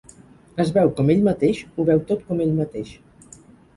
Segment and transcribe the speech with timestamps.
[0.63, 2.95] Es veu com ell mateix, ho veu tot com ell mateix.